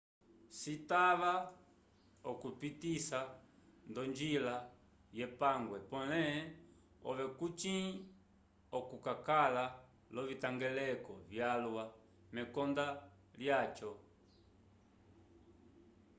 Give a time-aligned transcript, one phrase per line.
[0.59, 1.33] citava
[2.31, 3.19] okuyipitisa
[3.89, 4.55] nd'onjila
[5.17, 6.25] yepangwe pole
[7.09, 7.75] ove kucĩ
[8.77, 9.65] okakala
[10.13, 11.83] l'ovitangeleko vyalwa
[12.35, 12.85] mekonda
[13.39, 13.91] lyaco